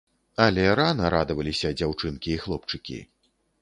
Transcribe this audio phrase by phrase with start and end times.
[0.45, 3.05] Але рана радаваліся дзяўчынкі і хлопчыкі.